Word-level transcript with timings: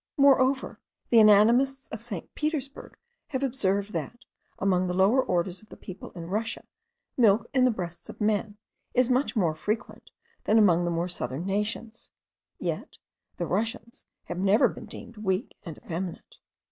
Moreover, 0.17 0.79
the 1.11 1.19
anatomists 1.19 1.87
of 1.89 2.01
St. 2.01 2.33
Petersburgh 2.33 2.97
have 3.27 3.43
observed 3.43 3.93
that, 3.93 4.25
among 4.57 4.87
the 4.87 4.95
lower 4.95 5.21
orders 5.23 5.61
of 5.61 5.69
the 5.69 5.77
people 5.77 6.09
in 6.15 6.25
Russia, 6.25 6.65
milk 7.17 7.47
in 7.53 7.65
the 7.65 7.69
breasts 7.69 8.09
of 8.09 8.19
men 8.19 8.57
is 8.95 9.11
much 9.11 9.35
more 9.35 9.53
frequent 9.53 10.09
than 10.45 10.57
among 10.57 10.85
the 10.85 10.89
more 10.89 11.07
southern 11.07 11.45
nations: 11.45 12.09
yet 12.57 12.97
the 13.37 13.45
Russians 13.45 14.07
have 14.23 14.39
never 14.39 14.67
been 14.67 14.87
deemed 14.87 15.17
weak 15.17 15.55
and 15.61 15.77
effeminate. 15.85 16.39